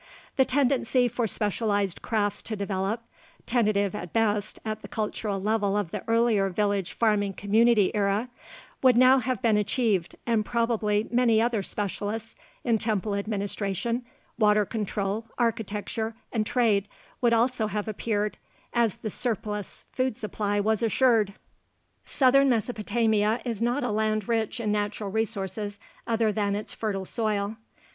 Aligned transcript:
The 0.35 0.45
tendency 0.45 1.07
for 1.07 1.27
specialized 1.27 2.01
crafts 2.01 2.41
to 2.41 2.55
develop 2.55 3.03
tentative 3.45 3.93
at 3.93 4.13
best 4.13 4.57
at 4.65 4.81
the 4.81 4.87
cultural 4.87 5.39
level 5.39 5.77
of 5.77 5.91
the 5.91 6.03
earlier 6.07 6.49
village 6.49 6.93
farming 6.93 7.33
community 7.33 7.93
era 7.93 8.29
would 8.81 8.97
now 8.97 9.19
have 9.19 9.43
been 9.43 9.57
achieved, 9.57 10.15
and 10.25 10.43
probably 10.43 11.07
many 11.11 11.39
other 11.39 11.61
specialists 11.61 12.35
in 12.63 12.79
temple 12.79 13.13
administration, 13.13 14.03
water 14.39 14.65
control, 14.65 15.27
architecture, 15.37 16.15
and 16.33 16.47
trade 16.47 16.87
would 17.21 17.31
also 17.31 17.67
have 17.67 17.87
appeared, 17.87 18.39
as 18.73 18.95
the 18.95 19.11
surplus 19.11 19.85
food 19.91 20.17
supply 20.17 20.59
was 20.59 20.81
assured. 20.81 21.35
Southern 22.05 22.49
Mesopotamia 22.49 23.39
is 23.45 23.61
not 23.61 23.83
a 23.83 23.91
land 23.91 24.27
rich 24.27 24.59
in 24.59 24.71
natural 24.71 25.11
resources 25.11 25.79
other 26.07 26.31
than 26.31 26.55
its 26.55 26.73
fertile 26.73 27.05
soil. 27.05 27.55